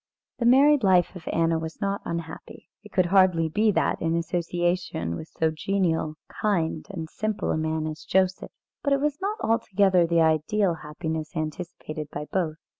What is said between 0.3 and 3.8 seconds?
The married life of Anna was not unhappy. It could hardly be